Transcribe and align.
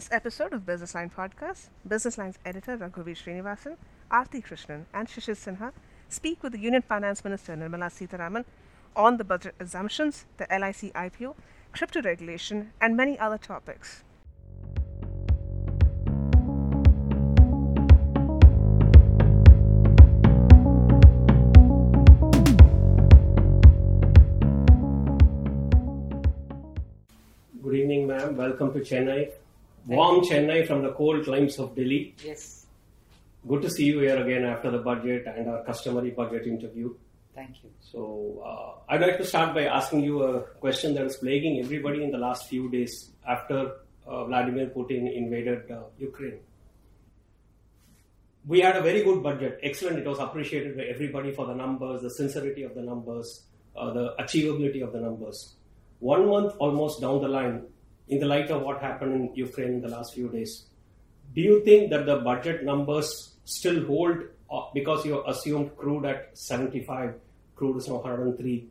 this 0.00 0.08
episode 0.12 0.54
of 0.54 0.64
Business 0.64 0.94
Line 0.94 1.10
Podcast, 1.14 1.68
Business 1.86 2.16
Line's 2.16 2.38
editor 2.46 2.74
Raghuvir 2.78 3.14
Srinivasan, 3.14 3.76
Aarti 4.10 4.42
Krishnan, 4.42 4.86
and 4.94 5.06
Shishir 5.06 5.36
Sinha 5.36 5.72
speak 6.08 6.42
with 6.42 6.52
the 6.52 6.58
Union 6.58 6.80
Finance 6.80 7.22
Minister 7.22 7.54
Nirmala 7.54 7.90
Sitharaman 7.92 8.46
on 8.96 9.18
the 9.18 9.24
budget 9.24 9.54
assumptions, 9.60 10.24
the 10.38 10.46
LIC 10.50 10.94
IPO, 10.94 11.34
crypto 11.72 12.00
regulation, 12.00 12.72
and 12.80 12.96
many 12.96 13.18
other 13.18 13.36
topics. 13.36 14.02
Good 27.62 27.74
evening, 27.74 28.06
ma'am. 28.06 28.34
Welcome 28.34 28.72
to 28.72 28.80
Chennai. 28.80 29.32
Warm 29.86 30.20
Chennai 30.24 30.66
from 30.66 30.82
the 30.82 30.92
cold 30.92 31.24
climes 31.24 31.58
of 31.58 31.74
Delhi. 31.74 32.14
Yes, 32.24 32.66
Good 33.48 33.62
to 33.62 33.70
see 33.70 33.84
you 33.86 34.00
here 34.00 34.22
again 34.22 34.44
after 34.44 34.70
the 34.70 34.78
budget 34.78 35.24
and 35.26 35.48
our 35.48 35.64
customary 35.64 36.10
budget 36.10 36.46
interview. 36.46 36.94
thank 37.34 37.62
you. 37.64 37.70
So, 37.80 38.42
uh, 38.44 38.92
I'd 38.92 39.00
like 39.00 39.16
to 39.18 39.24
start 39.24 39.54
by 39.54 39.64
asking 39.64 40.00
you 40.04 40.22
a 40.22 40.42
question 40.64 40.92
that 40.94 41.06
is 41.06 41.16
plaguing 41.16 41.58
everybody 41.60 42.04
in 42.04 42.10
the 42.10 42.18
last 42.18 42.48
few 42.48 42.68
days 42.70 43.10
after 43.26 43.76
uh, 44.06 44.24
Vladimir 44.26 44.66
Putin 44.66 45.10
invaded 45.16 45.70
uh, 45.70 45.84
Ukraine. 45.98 46.40
We 48.46 48.60
had 48.60 48.76
a 48.76 48.82
very 48.82 49.02
good 49.02 49.22
budget, 49.22 49.58
excellent. 49.62 49.98
It 49.98 50.06
was 50.06 50.18
appreciated 50.18 50.76
by 50.76 50.84
everybody 50.84 51.32
for 51.32 51.46
the 51.46 51.54
numbers, 51.54 52.02
the 52.02 52.10
sincerity 52.10 52.62
of 52.64 52.74
the 52.74 52.82
numbers, 52.82 53.44
uh, 53.76 53.92
the 53.92 54.14
achievability 54.18 54.82
of 54.82 54.92
the 54.92 55.00
numbers. 55.00 55.54
One 56.00 56.26
month 56.28 56.54
almost 56.58 57.00
down 57.00 57.20
the 57.22 57.28
line, 57.28 57.64
in 58.10 58.18
the 58.18 58.26
light 58.26 58.50
of 58.50 58.62
what 58.62 58.80
happened 58.80 59.14
in 59.14 59.34
Ukraine 59.34 59.74
in 59.74 59.80
the 59.80 59.88
last 59.88 60.14
few 60.14 60.28
days, 60.28 60.66
do 61.34 61.40
you 61.40 61.64
think 61.64 61.90
that 61.90 62.06
the 62.06 62.16
budget 62.16 62.64
numbers 62.64 63.36
still 63.44 63.84
hold 63.86 64.18
uh, 64.50 64.62
because 64.74 65.06
you 65.06 65.22
assumed 65.26 65.76
crude 65.76 66.04
at 66.04 66.36
75, 66.36 67.14
crude 67.54 67.76
is 67.76 67.88
now 67.88 67.94
103, 67.94 68.68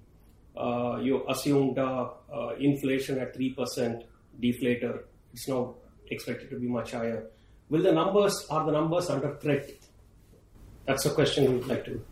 uh, 0.57 0.99
you 1.01 1.23
assumed 1.29 1.79
uh, 1.79 2.09
uh, 2.33 2.49
inflation 2.59 3.17
at 3.17 3.37
3%, 3.37 4.03
deflator, 4.41 5.03
it's 5.33 5.47
now 5.47 5.75
expected 6.11 6.49
to 6.49 6.59
be 6.59 6.67
much 6.67 6.91
higher. 6.91 7.27
Will 7.69 7.83
the 7.83 7.93
numbers, 7.93 8.45
are 8.49 8.65
the 8.65 8.73
numbers 8.73 9.09
under 9.09 9.35
threat? 9.35 9.69
That's 10.85 11.05
a 11.05 11.11
question 11.11 11.53
we'd 11.53 11.67
like 11.67 11.85
to. 11.85 12.03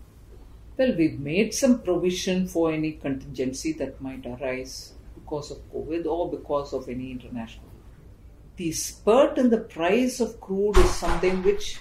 Well, 0.77 0.95
we've 0.95 1.19
made 1.19 1.53
some 1.53 1.81
provision 1.81 2.47
for 2.47 2.71
any 2.71 2.93
contingency 2.93 3.73
that 3.73 3.99
might 3.99 4.25
arise 4.25 4.93
because 5.27 5.51
of 5.51 5.57
COVID 5.73 6.05
or 6.05 6.31
because 6.31 6.73
of 6.73 6.87
any 6.87 7.11
international. 7.11 7.67
The 8.55 8.71
spurt 8.71 9.37
in 9.37 9.49
the 9.49 9.59
price 9.59 10.19
of 10.19 10.39
crude 10.39 10.77
is 10.77 10.89
something 10.89 11.43
which 11.43 11.79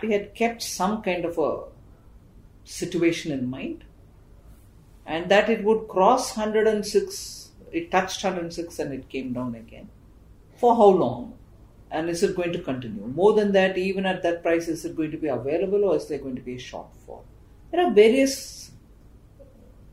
we 0.00 0.12
had 0.12 0.34
kept 0.34 0.62
some 0.62 1.02
kind 1.02 1.24
of 1.24 1.38
a 1.38 1.64
situation 2.64 3.32
in 3.32 3.50
mind, 3.50 3.84
and 5.04 5.28
that 5.28 5.50
it 5.50 5.64
would 5.64 5.88
cross 5.88 6.36
106. 6.36 7.50
It 7.72 7.90
touched 7.90 8.22
106 8.22 8.78
and 8.78 8.92
it 8.92 9.08
came 9.08 9.32
down 9.32 9.54
again. 9.54 9.88
For 10.56 10.76
how 10.76 10.88
long? 10.88 11.34
And 11.90 12.08
is 12.08 12.22
it 12.22 12.36
going 12.36 12.52
to 12.52 12.60
continue? 12.60 13.06
More 13.06 13.32
than 13.32 13.52
that, 13.52 13.76
even 13.76 14.06
at 14.06 14.22
that 14.22 14.42
price, 14.42 14.68
is 14.68 14.84
it 14.84 14.96
going 14.96 15.10
to 15.10 15.16
be 15.16 15.28
available 15.28 15.84
or 15.84 15.96
is 15.96 16.06
there 16.06 16.18
going 16.18 16.36
to 16.36 16.42
be 16.42 16.54
a 16.54 16.58
shortfall? 16.58 17.22
There 17.70 17.84
are 17.84 17.92
various 17.92 18.70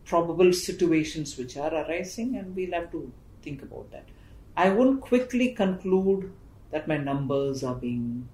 probable 0.05 0.53
situations 0.53 1.37
which 1.37 1.57
are 1.57 1.73
arising, 1.73 2.35
and 2.35 2.55
we'll 2.55 2.73
have 2.73 2.91
to 2.91 3.11
think 3.41 3.61
about 3.61 3.91
that. 3.91 4.07
I 4.55 4.69
won't 4.69 5.01
quickly 5.01 5.53
conclude 5.53 6.31
that 6.71 6.87
my 6.87 6.97
numbers 6.97 7.63
are 7.63 7.75
being 7.75 8.27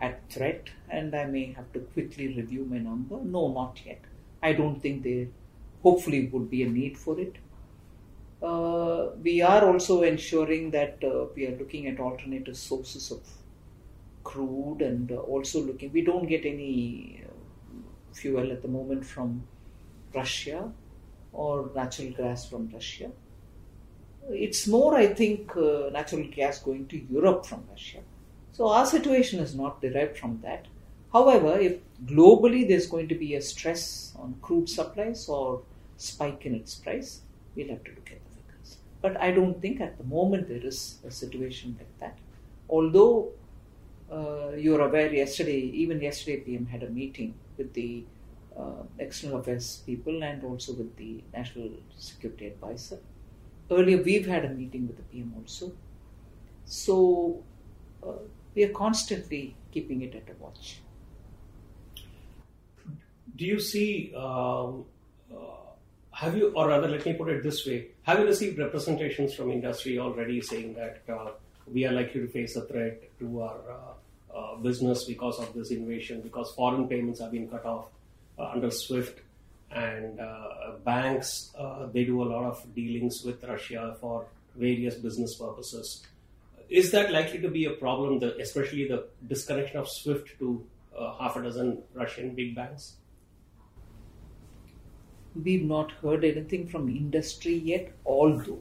at 0.00 0.20
threat 0.30 0.68
and 0.88 1.14
I 1.14 1.24
may 1.24 1.52
have 1.52 1.72
to 1.72 1.80
quickly 1.80 2.28
review 2.28 2.64
my 2.64 2.78
number. 2.78 3.18
No, 3.22 3.52
not 3.52 3.80
yet. 3.84 4.00
I 4.42 4.52
don't 4.52 4.80
think 4.80 5.02
there 5.02 5.26
hopefully 5.82 6.26
would 6.26 6.50
be 6.50 6.62
a 6.62 6.68
need 6.68 6.96
for 6.96 7.18
it. 7.18 7.36
Uh, 8.42 9.08
we 9.22 9.42
are 9.42 9.66
also 9.66 10.02
ensuring 10.02 10.70
that 10.70 11.02
uh, 11.02 11.26
we 11.34 11.46
are 11.46 11.56
looking 11.56 11.88
at 11.88 11.98
alternative 11.98 12.56
sources 12.56 13.10
of 13.10 13.20
crude 14.22 14.80
and 14.80 15.10
uh, 15.10 15.16
also 15.16 15.60
looking, 15.60 15.92
we 15.92 16.02
don't 16.02 16.28
get 16.28 16.44
any 16.44 17.24
uh, 17.26 17.32
fuel 18.12 18.52
at 18.52 18.62
the 18.62 18.68
moment 18.68 19.04
from 19.04 19.42
Russia 20.14 20.70
or 21.32 21.70
natural 21.74 22.10
gas 22.10 22.48
from 22.48 22.68
Russia. 22.72 23.10
It's 24.30 24.66
more, 24.66 24.94
I 24.94 25.06
think, 25.06 25.56
uh, 25.56 25.90
natural 25.92 26.26
gas 26.30 26.58
going 26.58 26.86
to 26.88 26.98
Europe 26.98 27.46
from 27.46 27.64
Russia. 27.70 27.98
So 28.52 28.68
our 28.68 28.86
situation 28.86 29.40
is 29.40 29.54
not 29.54 29.80
derived 29.80 30.18
from 30.18 30.40
that. 30.42 30.66
However, 31.12 31.58
if 31.58 31.78
globally 32.04 32.68
there's 32.68 32.86
going 32.86 33.08
to 33.08 33.14
be 33.14 33.34
a 33.34 33.40
stress 33.40 34.12
on 34.18 34.34
crude 34.42 34.68
supplies 34.68 35.28
or 35.28 35.62
spike 35.96 36.44
in 36.44 36.54
its 36.54 36.74
price, 36.74 37.22
we'll 37.54 37.68
have 37.68 37.84
to 37.84 37.90
look 37.90 38.10
at 38.10 38.18
the 38.24 38.42
figures. 38.42 38.78
But 39.00 39.20
I 39.20 39.30
don't 39.30 39.60
think 39.60 39.80
at 39.80 39.96
the 39.96 40.04
moment 40.04 40.48
there 40.48 40.64
is 40.64 40.98
a 41.06 41.10
situation 41.10 41.76
like 41.78 41.98
that. 42.00 42.18
Although 42.68 43.30
uh, 44.12 44.50
you're 44.56 44.80
aware, 44.80 45.12
yesterday, 45.12 45.58
even 45.58 46.00
yesterday, 46.00 46.40
PM 46.40 46.66
had 46.66 46.82
a 46.82 46.90
meeting 46.90 47.34
with 47.56 47.72
the 47.74 48.04
uh, 48.58 48.82
external 48.98 49.38
affairs 49.38 49.82
people 49.86 50.22
and 50.22 50.42
also 50.44 50.72
with 50.72 50.96
the 50.96 51.22
national 51.32 51.70
security 51.96 52.46
advisor. 52.46 52.98
Earlier, 53.70 54.02
we've 54.02 54.26
had 54.26 54.44
a 54.44 54.48
meeting 54.48 54.86
with 54.86 54.96
the 54.96 55.02
PM 55.04 55.32
also. 55.36 55.72
So 56.64 57.42
uh, 58.02 58.12
we 58.54 58.64
are 58.64 58.72
constantly 58.72 59.54
keeping 59.70 60.02
it 60.02 60.14
at 60.14 60.34
a 60.34 60.42
watch. 60.42 60.80
Do 63.36 63.44
you 63.44 63.60
see, 63.60 64.12
um, 64.16 64.84
uh, 65.32 65.36
have 66.10 66.36
you, 66.36 66.48
or 66.56 66.68
rather, 66.68 66.88
let 66.88 67.06
me 67.06 67.12
put 67.12 67.28
it 67.28 67.42
this 67.42 67.64
way, 67.66 67.88
have 68.02 68.18
you 68.18 68.26
received 68.26 68.58
representations 68.58 69.34
from 69.34 69.52
industry 69.52 69.98
already 69.98 70.40
saying 70.40 70.74
that 70.74 71.02
uh, 71.08 71.30
we 71.72 71.86
are 71.86 71.92
likely 71.92 72.22
to 72.22 72.28
face 72.28 72.56
a 72.56 72.62
threat 72.62 73.00
to 73.20 73.42
our 73.42 73.60
uh, 73.70 74.36
uh, 74.36 74.56
business 74.56 75.04
because 75.04 75.38
of 75.38 75.54
this 75.54 75.70
invasion, 75.70 76.20
because 76.20 76.50
foreign 76.52 76.88
payments 76.88 77.20
have 77.20 77.30
been 77.30 77.48
cut 77.48 77.64
off 77.64 77.86
uh, 77.86 77.97
under 78.38 78.70
SWIFT, 78.70 79.20
and 79.70 80.18
uh, 80.20 80.72
banks, 80.84 81.52
uh, 81.58 81.86
they 81.92 82.04
do 82.04 82.22
a 82.22 82.24
lot 82.24 82.44
of 82.44 82.74
dealings 82.74 83.22
with 83.24 83.42
Russia 83.44 83.96
for 84.00 84.26
various 84.56 84.94
business 84.94 85.36
purposes. 85.36 86.06
Is 86.68 86.90
that 86.92 87.12
likely 87.12 87.40
to 87.40 87.48
be 87.48 87.64
a 87.66 87.70
problem, 87.70 88.18
the, 88.18 88.36
especially 88.38 88.88
the 88.88 89.06
disconnection 89.26 89.78
of 89.78 89.88
SWIFT 89.88 90.38
to 90.38 90.64
uh, 90.96 91.14
half 91.18 91.36
a 91.36 91.42
dozen 91.42 91.82
Russian 91.94 92.34
big 92.34 92.54
banks? 92.54 92.94
We've 95.34 95.64
not 95.64 95.92
heard 95.92 96.24
anything 96.24 96.66
from 96.68 96.88
industry 96.88 97.54
yet, 97.54 97.92
although 98.04 98.60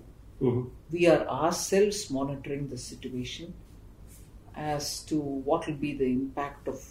we 0.92 1.08
are 1.08 1.28
ourselves 1.28 2.12
monitoring 2.12 2.68
the 2.68 2.78
situation 2.78 3.54
as 4.56 5.02
to 5.06 5.20
what 5.20 5.66
will 5.68 5.76
be 5.76 5.94
the 5.94 6.06
impact 6.06 6.68
of 6.68 6.84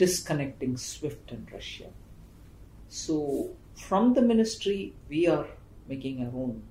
disconnecting 0.00 0.78
SWIFT 0.78 1.32
and 1.32 1.52
Russia. 1.52 1.88
So, 2.88 3.50
from 3.74 4.14
the 4.14 4.22
ministry, 4.22 4.94
we 5.10 5.26
are 5.26 5.46
making 5.88 6.22
our 6.24 6.34
own 6.42 6.62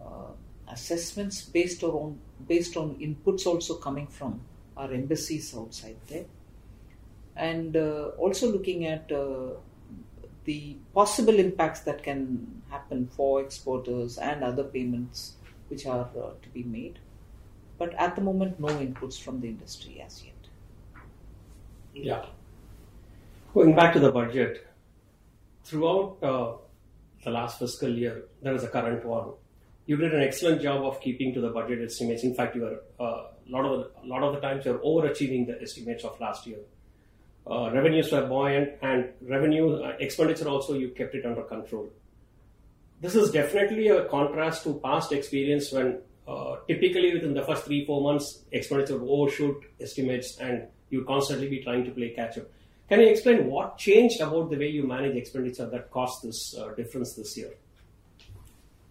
uh, 0.00 0.32
assessments 0.72 1.42
based 1.42 1.82
on 1.84 2.18
based 2.46 2.76
on 2.76 2.94
inputs 3.06 3.46
also 3.46 3.74
coming 3.86 4.06
from 4.06 4.40
our 4.76 4.90
embassies 4.92 5.54
outside 5.54 5.96
there, 6.06 6.24
and 7.36 7.76
uh, 7.76 8.12
also 8.24 8.50
looking 8.50 8.86
at 8.86 9.12
uh, 9.12 9.50
the 10.44 10.76
possible 10.94 11.38
impacts 11.38 11.80
that 11.80 12.02
can 12.02 12.62
happen 12.70 13.06
for 13.18 13.42
exporters 13.42 14.16
and 14.16 14.42
other 14.42 14.64
payments 14.64 15.34
which 15.68 15.84
are 15.84 16.08
uh, 16.24 16.30
to 16.42 16.48
be 16.54 16.62
made. 16.62 16.98
But 17.76 17.94
at 17.94 18.16
the 18.16 18.22
moment, 18.22 18.58
no 18.58 18.68
inputs 18.68 19.20
from 19.20 19.40
the 19.42 19.48
industry 19.48 20.02
as 20.04 20.24
yet. 20.24 20.34
Yeah. 21.94 22.24
Going 23.54 23.74
back 23.74 23.94
to 23.94 23.98
the 24.00 24.12
budget, 24.12 24.66
throughout 25.64 26.18
uh, 26.22 26.52
the 27.24 27.30
last 27.30 27.58
fiscal 27.58 27.88
year, 27.88 28.24
there 28.42 28.54
is 28.54 28.62
a 28.62 28.68
current 28.68 29.04
one. 29.06 29.30
You 29.86 29.96
did 29.96 30.12
an 30.12 30.22
excellent 30.22 30.60
job 30.60 30.84
of 30.84 31.00
keeping 31.00 31.32
to 31.32 31.40
the 31.40 31.48
budget 31.48 31.82
estimates. 31.82 32.24
In 32.24 32.34
fact, 32.34 32.56
you 32.56 32.62
were 32.62 32.82
uh, 33.00 33.04
a 33.04 33.48
lot 33.48 33.64
of 33.64 33.78
the, 33.78 34.06
lot 34.06 34.22
of 34.22 34.34
the 34.34 34.40
times 34.40 34.66
you're 34.66 34.78
overachieving 34.80 35.46
the 35.46 35.60
estimates 35.62 36.04
of 36.04 36.20
last 36.20 36.46
year. 36.46 36.58
Uh, 37.50 37.70
revenues 37.72 38.12
were 38.12 38.26
buoyant, 38.26 38.74
and 38.82 39.08
revenue 39.22 39.82
uh, 39.82 39.96
expenditure 39.98 40.46
also 40.46 40.74
you 40.74 40.90
kept 40.90 41.14
it 41.14 41.24
under 41.24 41.42
control. 41.42 41.88
This 43.00 43.14
is 43.14 43.30
definitely 43.30 43.88
a 43.88 44.04
contrast 44.04 44.64
to 44.64 44.78
past 44.84 45.10
experience 45.12 45.72
when 45.72 46.02
uh, 46.26 46.56
typically 46.66 47.14
within 47.14 47.32
the 47.32 47.42
first 47.42 47.64
three 47.64 47.86
four 47.86 48.02
months 48.02 48.44
expenditure 48.52 49.00
overshoot 49.00 49.64
estimates 49.80 50.36
and 50.38 50.68
you 50.90 51.04
constantly 51.06 51.48
be 51.48 51.62
trying 51.62 51.84
to 51.86 51.90
play 51.92 52.10
catch 52.10 52.36
up. 52.36 52.44
Can 52.88 53.00
you 53.00 53.08
explain 53.08 53.46
what 53.46 53.76
changed 53.76 54.20
about 54.20 54.50
the 54.50 54.56
way 54.56 54.68
you 54.68 54.86
manage 54.86 55.16
expenditure 55.16 55.68
that 55.68 55.90
caused 55.90 56.22
this 56.22 56.56
uh, 56.56 56.68
difference 56.74 57.12
this 57.14 57.36
year? 57.36 57.52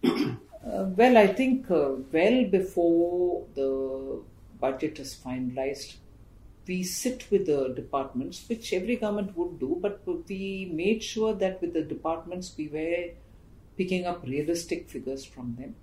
Uh, 0.04 0.84
well, 0.96 1.16
I 1.16 1.26
think 1.28 1.70
uh, 1.70 1.92
well 2.12 2.44
before 2.44 3.46
the 3.54 4.20
budget 4.60 4.98
is 4.98 5.16
finalized, 5.24 5.94
we 6.66 6.82
sit 6.82 7.26
with 7.30 7.46
the 7.46 7.72
departments, 7.74 8.44
which 8.48 8.72
every 8.72 8.96
government 8.96 9.36
would 9.36 9.58
do, 9.58 9.78
but 9.80 10.02
we 10.28 10.70
made 10.72 11.02
sure 11.02 11.32
that 11.34 11.60
with 11.60 11.72
the 11.72 11.82
departments 11.82 12.54
we 12.56 12.68
were 12.68 13.14
picking 13.76 14.06
up 14.06 14.22
realistic 14.24 14.88
figures 14.88 15.24
from 15.24 15.56
them. 15.58 15.74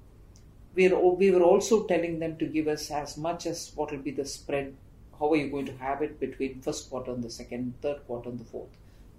We 0.75 0.89
were, 0.89 1.09
we 1.15 1.31
were 1.31 1.43
also 1.43 1.85
telling 1.85 2.19
them 2.19 2.37
to 2.37 2.45
give 2.45 2.67
us 2.67 2.91
as 2.91 3.17
much 3.17 3.45
as 3.45 3.71
what 3.75 3.91
will 3.91 3.99
be 3.99 4.11
the 4.11 4.25
spread, 4.25 4.75
how 5.19 5.31
are 5.31 5.35
you 5.35 5.49
going 5.49 5.65
to 5.65 5.77
have 5.77 6.01
it 6.01 6.19
between 6.19 6.61
first 6.61 6.89
quarter 6.89 7.11
and 7.11 7.23
the 7.23 7.29
second, 7.29 7.73
third 7.81 8.05
quarter 8.07 8.29
and 8.29 8.39
the 8.39 8.45
fourth, 8.45 8.69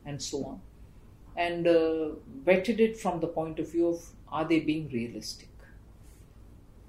and 0.05 0.23
so 0.23 0.45
on. 0.45 0.61
And 1.37 1.67
uh, 1.67 2.11
vetted 2.45 2.81
it 2.81 2.99
from 2.99 3.21
the 3.21 3.27
point 3.27 3.59
of 3.59 3.71
view 3.71 3.89
of 3.89 4.05
are 4.29 4.45
they 4.45 4.61
being 4.61 4.89
realistic? 4.91 5.49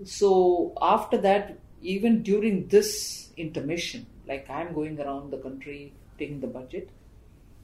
So 0.03 0.73
after 0.81 1.17
that, 1.17 1.57
even 1.81 2.23
during 2.23 2.67
this 2.67 3.31
intermission, 3.37 4.05
like 4.27 4.49
I'm 4.49 4.73
going 4.73 4.99
around 4.99 5.31
the 5.31 5.37
country 5.37 5.93
taking 6.17 6.39
the 6.39 6.47
budget, 6.47 6.89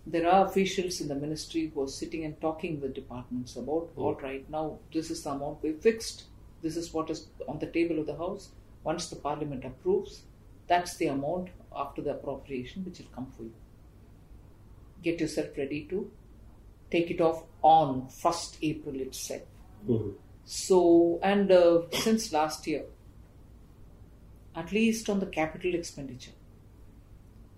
there 0.05 0.29
are 0.29 0.45
officials 0.45 0.99
in 0.99 1.07
the 1.07 1.15
ministry 1.15 1.71
who 1.73 1.83
are 1.83 1.87
sitting 1.87 2.25
and 2.25 2.39
talking 2.41 2.81
with 2.81 2.93
departments 2.93 3.55
about, 3.55 3.95
Mm. 3.95 4.03
all 4.03 4.15
right, 4.15 4.49
now 4.49 4.79
this 4.93 5.09
is 5.09 5.23
the 5.23 5.31
amount 5.31 5.63
we 5.63 5.71
fixed, 5.71 6.25
this 6.61 6.75
is 6.75 6.93
what 6.93 7.09
is 7.09 7.27
on 7.47 7.59
the 7.59 7.67
table 7.67 7.99
of 7.99 8.05
the 8.05 8.17
House. 8.17 8.49
Once 8.83 9.09
the 9.09 9.15
Parliament 9.15 9.63
approves, 9.63 10.23
that's 10.67 10.95
the 10.97 11.07
amount 11.07 11.49
after 11.75 12.01
the 12.01 12.11
appropriation 12.11 12.85
which 12.85 12.99
will 12.99 13.07
come 13.13 13.27
for 13.35 13.43
you. 13.43 13.53
Get 15.01 15.19
yourself 15.19 15.57
ready 15.57 15.85
to 15.89 16.09
take 16.91 17.09
it 17.11 17.19
off 17.21 17.43
on 17.61 18.07
1st 18.07 18.57
April 18.61 18.99
itself. 19.01 19.41
Mhm. 19.87 20.13
So, 20.45 21.19
and 21.23 21.51
uh, 21.51 21.81
since 21.91 22.31
last 22.31 22.67
year, 22.67 22.85
at 24.55 24.71
least 24.71 25.09
on 25.09 25.19
the 25.19 25.25
capital 25.25 25.73
expenditure, 25.73 26.31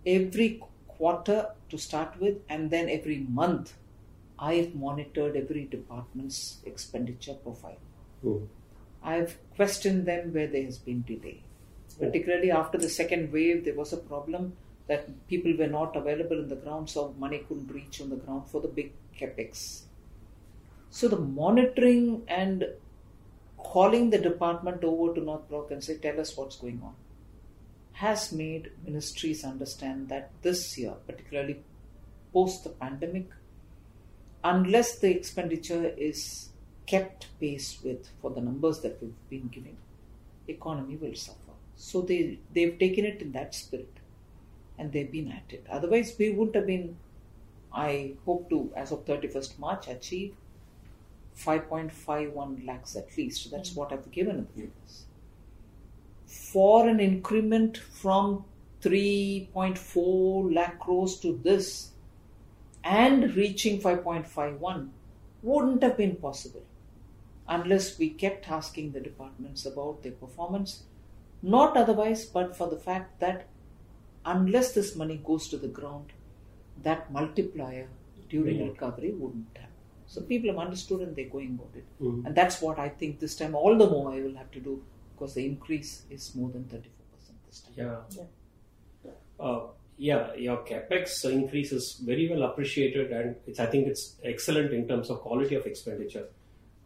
every 0.05 0.61
quarter 0.87 1.49
to 1.69 1.77
start 1.77 2.19
with, 2.19 2.37
and 2.49 2.69
then 2.71 2.89
every 2.89 3.17
month, 3.17 3.73
I 4.37 4.55
have 4.55 4.75
monitored 4.75 5.35
every 5.35 5.65
department's 5.65 6.59
expenditure 6.65 7.33
profile. 7.33 7.77
Mhm. 8.23 8.47
I've 9.03 9.37
questioned 9.55 10.05
them 10.05 10.33
where 10.33 10.47
there 10.47 10.63
has 10.63 10.77
been 10.77 11.03
delay. 11.03 11.43
Particularly 11.99 12.51
after 12.51 12.77
the 12.77 12.89
second 12.89 13.31
wave, 13.31 13.63
there 13.63 13.75
was 13.75 13.93
a 13.93 13.97
problem 13.97 14.57
that 14.87 15.27
people 15.27 15.55
were 15.57 15.67
not 15.67 15.95
available 15.95 16.39
in 16.39 16.49
the 16.49 16.55
ground, 16.55 16.89
so 16.89 17.15
money 17.17 17.39
couldn't 17.47 17.71
reach 17.71 18.01
on 18.01 18.09
the 18.09 18.17
ground 18.17 18.47
for 18.47 18.61
the 18.61 18.67
big 18.67 18.91
capex. 19.19 19.83
So 20.89 21.07
the 21.07 21.17
monitoring 21.17 22.23
and 22.27 22.67
calling 23.57 24.09
the 24.09 24.17
department 24.17 24.83
over 24.83 25.13
to 25.15 25.21
North 25.21 25.49
Block 25.49 25.71
and 25.71 25.83
say, 25.83 25.97
tell 25.97 26.19
us 26.19 26.37
what's 26.37 26.57
going 26.57 26.81
on, 26.83 26.93
has 27.93 28.31
made 28.31 28.71
ministries 28.85 29.43
understand 29.43 30.09
that 30.09 30.31
this 30.41 30.77
year, 30.77 30.93
particularly 31.07 31.63
post 32.33 32.63
the 32.63 32.69
pandemic, 32.69 33.29
unless 34.43 34.99
the 34.99 35.09
expenditure 35.09 35.85
is 35.97 36.49
kept 36.85 37.27
pace 37.39 37.79
with 37.83 38.09
for 38.21 38.29
the 38.31 38.41
numbers 38.41 38.81
that 38.81 39.01
we've 39.01 39.29
been 39.29 39.47
giving, 39.47 39.77
economy 40.47 40.97
will 40.97 41.15
suffer. 41.15 41.44
So 41.75 42.01
they 42.01 42.39
they've 42.53 42.77
taken 42.77 43.05
it 43.05 43.21
in 43.21 43.31
that 43.33 43.53
spirit, 43.53 43.99
and 44.77 44.91
they've 44.91 45.11
been 45.11 45.31
at 45.31 45.51
it. 45.51 45.65
Otherwise, 45.69 46.15
we 46.17 46.31
wouldn't 46.31 46.55
have 46.55 46.67
been. 46.67 46.97
I 47.73 48.13
hope 48.25 48.49
to, 48.49 48.71
as 48.75 48.93
of 48.93 49.03
31st 49.05 49.59
March, 49.59 49.89
achieve 49.89 50.33
5.51 51.37 52.65
lakhs 52.65 52.95
at 52.95 53.17
least. 53.17 53.51
That's 53.51 53.71
mm. 53.71 53.75
what 53.75 53.91
I've 53.91 54.09
given 54.11 54.37
in 54.37 54.41
the 54.45 54.61
figures. 54.61 55.05
For 56.25 56.87
an 56.87 56.99
increment 56.99 57.77
from 57.77 58.45
3.4 58.81 60.53
lakh 60.55 60.79
crores 60.79 61.19
to 61.19 61.39
this 61.43 61.91
and 62.83 63.35
reaching 63.35 63.81
5.51 63.81 64.89
wouldn't 65.41 65.83
have 65.83 65.97
been 65.97 66.15
possible 66.15 66.63
unless 67.47 67.97
we 67.97 68.09
kept 68.09 68.49
asking 68.49 68.91
the 68.91 68.99
departments 68.99 69.65
about 69.65 70.03
their 70.03 70.11
performance. 70.11 70.83
Not 71.53 71.77
otherwise, 71.77 72.25
but 72.25 72.55
for 72.59 72.67
the 72.69 72.77
fact 72.77 73.19
that 73.19 73.47
unless 74.25 74.73
this 74.73 74.95
money 74.95 75.17
goes 75.23 75.47
to 75.49 75.57
the 75.57 75.67
ground, 75.67 76.13
that 76.83 77.11
multiplier 77.17 77.87
during 78.29 78.57
Yeah. 78.59 78.69
recovery 78.69 79.11
wouldn't 79.11 79.57
happen. 79.57 79.71
So 80.07 80.21
people 80.21 80.49
have 80.51 80.59
understood 80.65 81.01
and 81.01 81.15
they're 81.15 81.33
going 81.37 81.53
about 81.59 81.75
it. 81.81 81.85
Mhm. 82.01 82.25
And 82.25 82.35
that's 82.39 82.61
what 82.61 82.79
I 82.79 82.89
think 82.89 83.19
this 83.19 83.35
time 83.35 83.55
all 83.61 83.77
the 83.83 83.89
more 83.89 84.11
I 84.11 84.21
will 84.21 84.35
have 84.41 84.51
to 84.57 84.59
do 84.59 84.83
because 85.11 85.35
the 85.35 85.45
increase 85.45 85.93
is 86.17 86.33
more 86.35 86.49
than 86.55 86.65
34% 86.65 87.37
this 87.47 87.61
time. 87.61 87.73
Yeah. 87.77 89.11
Uh, 89.39 89.61
yeah, 89.97 90.33
your 90.35 90.57
capex 90.65 91.23
increase 91.29 91.71
is 91.71 92.01
very 92.11 92.29
well 92.29 92.43
appreciated, 92.43 93.11
and 93.11 93.35
it's, 93.45 93.59
I 93.59 93.65
think 93.65 93.87
it's 93.87 94.17
excellent 94.23 94.73
in 94.73 94.87
terms 94.87 95.09
of 95.09 95.19
quality 95.19 95.55
of 95.55 95.65
expenditure. 95.65 96.27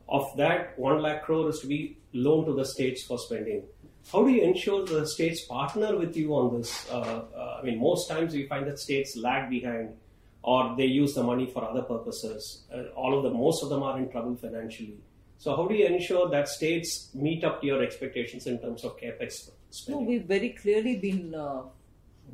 Of 0.08 0.36
that, 0.38 0.78
one 0.78 1.02
lakh 1.02 1.24
crore 1.24 1.50
is 1.50 1.60
to 1.60 1.68
be 1.68 1.98
loaned 2.14 2.48
to 2.48 2.54
the 2.54 2.66
states 2.66 3.04
for 3.04 3.18
spending. 3.20 3.64
How 4.12 4.24
do 4.24 4.32
you 4.32 4.42
ensure 4.42 4.86
the 4.86 5.06
states 5.08 5.42
partner 5.46 5.96
with 5.96 6.18
you 6.18 6.34
on 6.34 6.58
this? 6.58 6.90
Uh, 6.90 7.26
uh, 7.36 7.60
I 7.62 7.64
mean, 7.66 7.80
most 7.80 8.10
times 8.10 8.34
we 8.34 8.48
find 8.48 8.66
that 8.68 8.80
states 8.80 9.16
lag 9.16 9.50
behind, 9.50 9.96
or 10.42 10.76
they 10.76 10.86
use 10.86 11.14
the 11.14 11.22
money 11.24 11.46
for 11.46 11.64
other 11.64 11.84
purposes. 11.84 12.64
Uh, 12.74 12.86
all 12.96 13.16
of 13.16 13.24
them, 13.24 13.38
most 13.38 13.62
of 13.62 13.70
them 13.70 13.84
are 13.84 14.00
in 14.00 14.10
trouble 14.10 14.36
financially. 14.36 14.98
So, 15.38 15.56
how 15.56 15.68
do 15.68 15.76
you 15.76 15.86
ensure 15.86 16.28
that 16.30 16.50
states 16.50 17.10
meet 17.14 17.44
up 17.44 17.62
to 17.62 17.68
your 17.68 17.84
expectations 17.84 18.48
in 18.48 18.60
terms 18.60 18.84
of 18.84 18.98
capex 19.00 19.48
No, 19.48 19.54
spending? 19.70 20.06
we've 20.08 20.26
very 20.26 20.50
clearly 20.50 20.98
been 20.98 21.36
uh, 21.36 21.62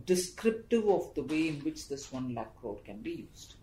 descriptive 0.06 0.88
of 0.88 1.13
the 1.13 1.24
way 1.24 1.50
in 1.50 1.56
which 1.56 1.89
this 1.89 2.12
one 2.12 2.33
lakh 2.33 2.56
crore 2.62 2.80
can 2.86 3.01
be 3.01 3.27
used. 3.30 3.56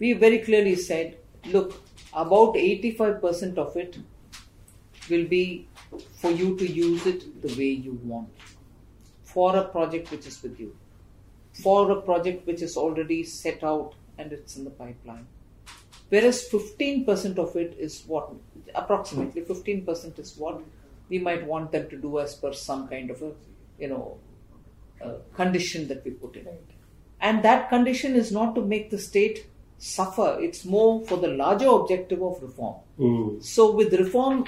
We 0.00 0.14
very 0.14 0.40
clearly 0.40 0.74
said, 0.74 1.18
look, 1.46 1.80
about 2.12 2.54
85% 2.54 3.56
of 3.56 3.76
it 3.76 3.98
will 5.08 5.26
be 5.26 5.68
for 6.20 6.30
you 6.30 6.56
to 6.56 6.70
use 6.70 7.06
it 7.06 7.42
the 7.42 7.54
way 7.56 7.70
you 7.70 7.98
want 8.02 8.28
for 9.22 9.56
a 9.56 9.64
project 9.64 10.10
which 10.10 10.26
is 10.26 10.42
with 10.42 10.58
you, 10.60 10.76
for 11.62 11.90
a 11.90 12.00
project 12.00 12.46
which 12.46 12.62
is 12.62 12.76
already 12.76 13.24
set 13.24 13.64
out 13.64 13.94
and 14.18 14.32
it's 14.32 14.56
in 14.56 14.64
the 14.64 14.70
pipeline. 14.70 15.26
Whereas 16.08 16.48
15% 16.48 17.38
of 17.38 17.56
it 17.56 17.76
is 17.78 18.04
what, 18.06 18.30
approximately 18.74 19.42
15% 19.42 20.18
is 20.18 20.36
what 20.36 20.62
we 21.08 21.18
might 21.18 21.44
want 21.46 21.72
them 21.72 21.88
to 21.90 21.96
do 21.96 22.20
as 22.20 22.34
per 22.34 22.52
some 22.52 22.86
kind 22.88 23.10
of 23.10 23.22
a, 23.22 23.32
you 23.78 23.88
know, 23.88 24.18
uh, 25.04 25.14
condition 25.34 25.88
that 25.88 26.04
we 26.04 26.12
put 26.12 26.36
in. 26.36 26.46
And 27.20 27.42
that 27.42 27.68
condition 27.68 28.14
is 28.14 28.30
not 28.30 28.54
to 28.54 28.64
make 28.64 28.90
the 28.90 28.98
state 28.98 29.46
suffer, 29.78 30.38
it's 30.40 30.64
more 30.64 31.04
for 31.06 31.18
the 31.18 31.28
larger 31.28 31.68
objective 31.68 32.22
of 32.22 32.40
reform. 32.40 32.76
Mm. 32.98 33.42
So, 33.42 33.72
with 33.72 33.92
reform, 33.94 34.44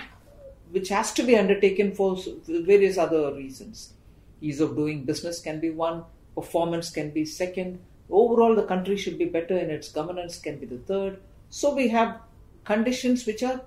which 0.71 0.89
has 0.89 1.13
to 1.13 1.23
be 1.23 1.37
undertaken 1.37 1.95
for 1.95 2.19
various 2.47 2.99
other 2.99 3.33
reasons, 3.35 3.93
ease 4.41 4.61
of 4.61 4.77
doing 4.77 5.05
business 5.05 5.41
can 5.41 5.61
be 5.61 5.71
one, 5.71 6.05
performance 6.35 6.91
can 6.91 7.11
be 7.11 7.25
second, 7.25 7.79
overall, 8.11 8.55
the 8.55 8.67
country 8.67 8.97
should 8.97 9.19
be 9.19 9.25
better 9.25 9.57
in 9.57 9.71
its 9.71 9.91
governance 9.91 10.39
can 10.39 10.59
be 10.59 10.67
the 10.67 10.79
third. 10.79 11.19
So, 11.51 11.75
we 11.75 11.89
have 11.89 12.21
conditions 12.65 13.27
which 13.27 13.43
are 13.43 13.63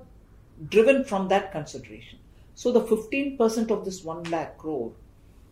driven 0.69 1.03
from 1.03 1.27
that 1.29 1.51
consideration. 1.51 2.19
So, 2.55 2.71
the 2.71 2.81
15% 2.81 3.71
of 3.71 3.85
this 3.85 4.03
1 4.03 4.23
lakh 4.25 4.57
crore 4.57 4.91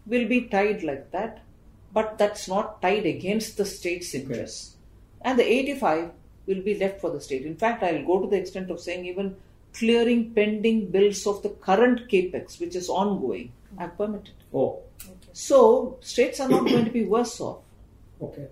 will 0.05 0.27
be 0.27 0.41
tied 0.41 0.83
like 0.83 1.11
that, 1.11 1.41
but 1.93 2.17
that's 2.17 2.47
not 2.47 2.81
tied 2.81 3.05
against 3.05 3.57
the 3.57 3.65
state's 3.65 4.13
interests. 4.13 4.75
And 5.21 5.39
the 5.39 5.49
85 5.49 6.11
will 6.45 6.61
be 6.61 6.77
left 6.77 7.01
for 7.01 7.09
the 7.09 7.21
state. 7.21 7.45
In 7.45 7.55
fact, 7.55 7.83
I'll 7.83 8.05
go 8.05 8.21
to 8.21 8.29
the 8.29 8.37
extent 8.37 8.71
of 8.71 8.79
saying 8.79 9.05
even 9.05 9.35
clearing 9.77 10.33
pending 10.33 10.89
bills 10.91 11.25
of 11.27 11.41
the 11.43 11.49
current 11.49 12.07
capex, 12.09 12.59
which 12.59 12.75
is 12.75 12.89
ongoing, 12.89 13.51
I've 13.77 13.97
permitted. 13.97 14.31
Oh, 14.53 14.79
So, 15.33 15.97
states 16.01 16.39
are 16.39 16.49
not 16.49 16.65
going 16.67 16.85
to 16.85 16.91
be 16.91 17.05
worse 17.05 17.39
off. 17.39 17.59
okay. 18.21 18.47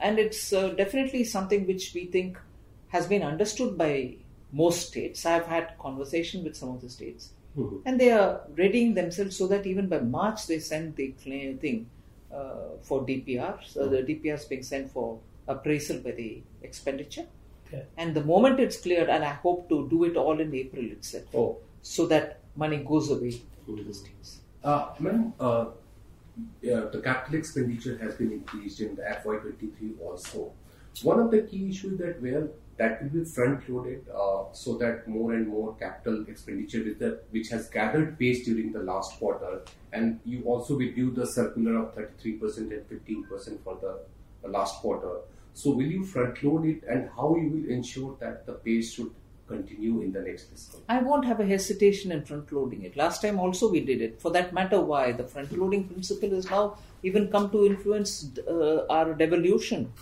And 0.00 0.18
it's 0.20 0.52
uh, 0.52 0.68
definitely 0.82 1.24
something 1.24 1.66
which 1.66 1.92
we 1.94 2.04
think 2.06 2.38
has 2.88 3.06
been 3.08 3.22
understood 3.22 3.76
by 3.76 4.14
most 4.52 4.86
states. 4.88 5.26
I've 5.26 5.46
had 5.46 5.76
conversation 5.78 6.44
with 6.44 6.54
some 6.56 6.68
of 6.74 6.80
the 6.80 6.88
states, 6.88 7.32
Mhm. 7.56 7.82
and 7.84 7.98
they 8.02 8.10
are 8.12 8.42
readying 8.54 8.94
themselves 8.94 9.36
so 9.36 9.48
that 9.48 9.66
even 9.66 9.88
by 9.88 9.98
March 10.00 10.46
they 10.46 10.60
send 10.60 10.94
the 11.00 11.08
claim 11.24 11.58
thing 11.58 11.80
uh, 12.32 12.76
for 12.82 13.00
DPR. 13.08 13.58
So 13.66 13.88
the 13.88 14.02
DPR 14.02 14.34
is 14.34 14.44
being 14.44 14.62
sent 14.62 14.90
for 14.92 15.18
appraisal 15.48 15.98
by 16.06 16.12
the 16.12 16.30
expenditure. 16.62 17.26
Okay. 17.68 17.84
And 17.96 18.14
the 18.14 18.24
moment 18.24 18.60
it's 18.60 18.78
cleared, 18.78 19.08
and 19.08 19.24
I 19.24 19.34
hope 19.34 19.68
to 19.68 19.88
do 19.88 20.04
it 20.04 20.16
all 20.16 20.40
in 20.40 20.54
April 20.54 20.84
itself, 20.84 21.24
Oh, 21.34 21.58
so 21.82 22.06
that 22.06 22.40
money 22.56 22.78
goes 22.78 23.10
away 23.10 23.32
to 23.66 23.84
the 23.84 23.94
states. 23.94 24.40
Uh, 24.64 24.88
Madam, 24.98 25.34
uh, 25.38 25.66
yeah, 26.62 26.86
the 26.92 27.00
capital 27.00 27.38
expenditure 27.38 27.98
has 27.98 28.14
been 28.14 28.32
increased 28.32 28.80
in 28.80 28.94
the 28.96 29.02
FY23 29.02 30.00
also. 30.00 30.52
One 31.02 31.20
of 31.20 31.30
the 31.30 31.42
key 31.42 31.68
issues 31.68 31.98
that 31.98 32.20
where 32.20 32.48
that 32.78 33.02
will 33.02 33.10
be 33.10 33.24
front 33.24 33.68
loaded 33.68 34.06
uh, 34.08 34.44
so 34.52 34.76
that 34.78 35.06
more 35.08 35.32
and 35.34 35.48
more 35.48 35.74
capital 35.74 36.24
expenditure 36.28 36.82
with 36.84 36.98
the, 37.00 37.20
which 37.30 37.48
has 37.48 37.68
gathered 37.68 38.18
pace 38.18 38.44
during 38.44 38.72
the 38.72 38.78
last 38.78 39.18
quarter 39.18 39.62
and 39.92 40.20
you 40.24 40.42
also 40.44 40.76
review 40.76 41.10
the 41.10 41.26
circular 41.26 41.76
of 41.76 41.94
33% 41.96 42.58
and 42.58 42.88
15% 42.88 43.64
for 43.64 43.78
the, 43.80 43.98
the 44.42 44.48
last 44.48 44.76
quarter 44.80 45.18
so 45.54 45.70
will 45.70 45.90
you 45.96 46.04
front 46.04 46.42
load 46.42 46.66
it 46.66 46.82
and 46.88 47.08
how 47.16 47.36
you 47.36 47.48
will 47.50 47.70
ensure 47.70 48.16
that 48.20 48.46
the 48.46 48.52
pace 48.52 48.92
should 48.92 49.10
continue 49.48 50.02
in 50.02 50.12
the 50.12 50.20
next 50.20 50.44
fiscal 50.50 50.82
I 50.88 50.98
won't 51.02 51.24
have 51.24 51.40
a 51.40 51.46
hesitation 51.46 52.12
in 52.12 52.24
front 52.24 52.52
loading 52.52 52.82
it. 52.82 52.96
Last 52.96 53.22
time 53.22 53.38
also 53.40 53.70
we 53.70 53.80
did 53.80 54.02
it. 54.02 54.20
For 54.20 54.30
that 54.32 54.52
matter, 54.52 54.80
why? 54.80 55.12
The 55.12 55.24
front 55.24 55.56
loading 55.58 55.84
principle 55.88 56.30
has 56.30 56.50
now 56.50 56.76
even 57.02 57.28
come 57.28 57.50
to 57.50 57.64
influence 57.66 58.30
uh, 58.46 58.86
our 58.90 59.14
devolution. 59.14 59.92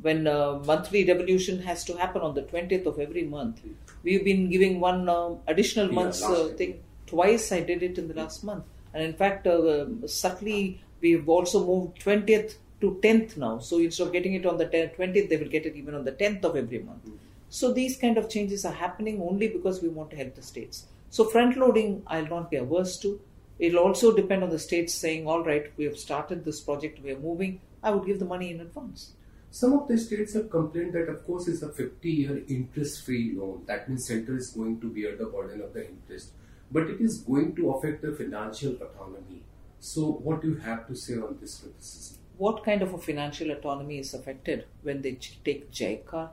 When 0.00 0.26
uh, 0.26 0.60
monthly 0.66 1.04
devolution 1.04 1.60
has 1.62 1.84
to 1.84 1.96
happen 1.96 2.22
on 2.22 2.34
the 2.34 2.42
20th 2.42 2.86
of 2.86 2.98
every 2.98 3.24
month, 3.24 3.60
we've 4.02 4.24
been 4.24 4.50
giving 4.50 4.80
one 4.80 5.08
um 5.08 5.38
additional 5.46 5.88
Yeah, 5.88 5.94
month's 5.94 6.22
uh, 6.22 6.48
thing. 6.56 6.80
Twice 7.06 7.52
I 7.52 7.60
did 7.60 7.82
it 7.82 7.98
in 7.98 8.08
the 8.08 8.14
last 8.14 8.42
month. 8.42 8.64
And 8.94 9.02
in 9.04 9.14
fact, 9.14 9.46
uh, 9.46 9.86
subtly, 10.06 10.80
we've 11.00 11.28
also 11.28 11.64
moved 11.64 12.00
20th 12.00 12.56
to 12.82 13.00
10th 13.02 13.38
now. 13.38 13.58
So 13.58 13.78
instead 13.78 14.08
of 14.08 14.12
getting 14.12 14.34
it 14.34 14.44
on 14.44 14.58
the 14.58 14.66
10th, 14.66 14.96
20th, 14.96 15.28
they 15.30 15.36
will 15.38 15.48
get 15.48 15.64
it 15.64 15.74
even 15.74 15.94
on 15.94 16.04
the 16.04 16.12
10th 16.12 16.44
of 16.44 16.56
every 16.56 16.80
month. 16.80 17.08
So 17.48 17.72
these 17.72 17.96
kind 17.96 18.18
of 18.18 18.28
changes 18.28 18.64
are 18.64 18.72
happening 18.72 19.22
only 19.22 19.48
because 19.48 19.82
we 19.82 19.88
want 19.88 20.10
to 20.10 20.16
help 20.16 20.34
the 20.34 20.42
states. 20.42 20.86
So 21.10 21.24
front 21.24 21.56
loading, 21.56 22.02
I'll 22.06 22.26
not 22.26 22.50
be 22.50 22.56
averse 22.56 22.98
to. 22.98 23.20
It'll 23.58 23.80
also 23.80 24.14
depend 24.14 24.42
on 24.42 24.50
the 24.50 24.58
states 24.58 24.94
saying, 24.94 25.26
all 25.26 25.44
right, 25.44 25.70
we 25.76 25.84
have 25.84 25.96
started 25.96 26.44
this 26.44 26.60
project, 26.60 27.02
we 27.02 27.12
are 27.12 27.18
moving. 27.18 27.60
I 27.82 27.90
would 27.90 28.06
give 28.06 28.18
the 28.18 28.24
money 28.24 28.50
in 28.50 28.60
advance. 28.60 29.12
Some 29.50 29.74
of 29.74 29.86
the 29.86 29.98
states 29.98 30.32
have 30.32 30.48
complained 30.48 30.94
that, 30.94 31.10
of 31.10 31.26
course, 31.26 31.46
it's 31.46 31.62
a 31.62 31.68
50-year 31.68 32.42
interest-free 32.48 33.34
loan. 33.36 33.64
That 33.66 33.86
means 33.88 34.06
center 34.06 34.34
is 34.34 34.50
going 34.50 34.80
to 34.80 34.88
bear 34.88 35.14
the 35.14 35.26
burden 35.26 35.60
of 35.60 35.74
the 35.74 35.86
interest, 35.86 36.32
but 36.70 36.88
it 36.88 37.02
is 37.02 37.18
going 37.18 37.54
to 37.56 37.70
affect 37.72 38.00
the 38.00 38.12
financial 38.12 38.72
autonomy. 38.76 39.42
So, 39.78 40.06
what 40.06 40.40
do 40.40 40.48
you 40.48 40.56
have 40.56 40.86
to 40.88 40.96
say 40.96 41.14
on 41.14 41.36
this 41.38 41.58
criticism? 41.58 42.21
What 42.42 42.64
kind 42.64 42.82
of 42.82 42.92
a 42.92 42.98
financial 42.98 43.52
autonomy 43.52 43.98
is 43.98 44.14
affected 44.14 44.64
when 44.82 45.02
they 45.02 45.12
take 45.44 45.70
JICA 45.70 46.30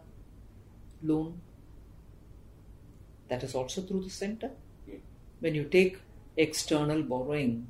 loan? 1.04 1.40
That 3.28 3.44
is 3.44 3.54
also 3.54 3.82
through 3.84 4.02
the 4.06 4.10
center. 4.10 4.50
When 5.40 5.54
you 5.54 5.66
take 5.66 6.00
external 6.36 7.04
borrowing 7.04 7.68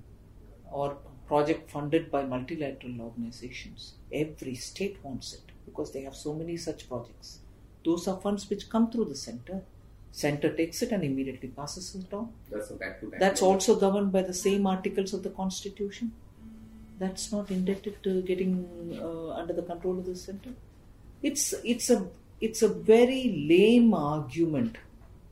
or 0.71 0.95
project 1.27 1.69
funded 1.69 2.09
by 2.09 2.23
multilateral 2.23 3.01
organizations, 3.01 3.95
every 4.13 4.55
state 4.55 5.03
wants 5.03 5.33
it 5.33 5.51
because 5.65 5.91
they 5.91 6.03
have 6.03 6.15
so 6.15 6.33
many 6.33 6.55
such 6.55 6.87
projects. 6.87 7.39
Those 7.83 8.07
are 8.07 8.21
funds 8.21 8.49
which 8.49 8.69
come 8.69 8.89
through 8.89 9.05
the 9.05 9.15
center. 9.17 9.61
Center 10.13 10.55
takes 10.55 10.81
it 10.81 10.93
and 10.93 11.03
immediately 11.03 11.49
passes 11.49 11.93
it 11.93 12.13
on. 12.13 12.31
That's. 12.49 12.71
That's 13.19 13.41
also 13.41 13.75
governed 13.77 14.13
by 14.13 14.21
the 14.21 14.33
same 14.33 14.65
articles 14.65 15.13
of 15.13 15.23
the 15.23 15.29
Constitution. 15.29 16.13
That's 16.99 17.31
not 17.31 17.49
indebted 17.49 18.03
to 18.03 18.21
getting 18.21 18.99
uh, 19.01 19.29
under 19.29 19.53
the 19.53 19.61
control 19.61 19.99
of 19.99 20.05
the 20.05 20.15
center. 20.15 20.51
It's 21.23 21.53
it's 21.63 21.89
a 21.89 22.07
it's 22.41 22.61
a 22.61 22.67
very 22.67 23.45
lame 23.49 23.93
argument 23.93 24.77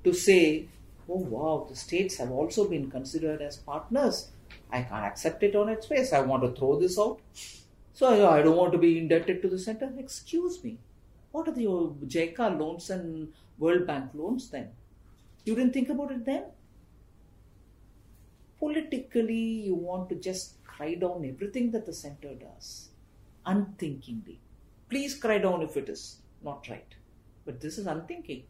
to 0.04 0.14
say, 0.14 0.68
oh 1.10 1.20
wow, 1.36 1.66
the 1.70 1.76
states 1.76 2.18
have 2.18 2.32
also 2.32 2.68
been 2.68 2.90
considered 2.90 3.42
as 3.42 3.58
partners. 3.58 4.30
I 4.72 4.82
can't 4.82 5.06
accept 5.06 5.44
it 5.44 5.56
on 5.56 5.70
its 5.70 5.88
face. 5.88 6.14
I 6.14 6.22
want 6.22 6.44
to 6.44 6.52
throw 6.58 6.80
this 6.80 6.98
out. 7.00 7.20
So 7.94 8.30
I, 8.30 8.42
don't 8.42 8.58
want 8.58 8.74
to 8.74 8.78
be 8.78 8.98
indebted 8.98 9.42
to 9.42 9.48
the 9.48 9.58
center. 9.58 9.92
Excuse 9.98 10.64
me. 10.64 10.78
What 11.32 11.48
are 11.48 11.54
the 11.54 11.66
uh, 11.66 11.90
JICA 12.06 12.60
loans 12.60 12.90
and 12.90 13.34
World 13.58 13.88
Bank 13.88 14.12
loans 14.14 14.50
then? 14.50 14.70
You 15.46 15.56
didn't 15.56 15.74
think 15.74 15.90
about 15.90 16.12
it 16.12 16.26
then? 16.26 16.44
politically 18.60 19.46
you 19.68 19.76
want 19.76 20.10
to 20.10 20.16
just 20.16 20.54
cry 20.78 20.94
down 21.06 21.26
everything 21.32 21.72
that 21.72 21.86
the 21.86 21.94
center 22.04 22.34
does 22.46 22.68
unthinkingly 23.54 24.40
please 24.90 25.16
cry 25.26 25.38
down 25.48 25.62
if 25.70 25.76
it 25.82 25.90
is 25.96 26.04
not 26.50 26.70
right 26.74 26.96
but 27.46 27.60
this 27.66 27.78
is 27.78 27.88
unthinking 27.96 28.44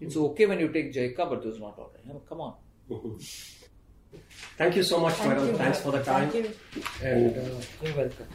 it's 0.00 0.16
okay 0.16 0.46
when 0.46 0.60
you 0.60 0.68
take 0.68 0.92
JICA, 0.94 1.28
but 1.28 1.42
this 1.42 1.54
is 1.54 1.60
not 1.60 1.78
all 1.78 1.90
right. 1.92 2.04
I 2.04 2.12
mean, 2.12 2.22
come 2.28 2.40
on. 2.40 2.54
Thank 4.56 4.76
you 4.76 4.82
so 4.82 5.00
much, 5.00 5.14
Thank 5.14 5.30
madam. 5.30 5.48
you. 5.48 5.56
Thanks 5.56 5.80
for 5.80 5.92
the 5.92 6.02
time. 6.02 6.30
Thank 6.30 6.46
you. 6.46 6.82
And 7.02 7.36
uh, 7.36 7.60
You're 7.82 7.96
welcome. 7.96 8.26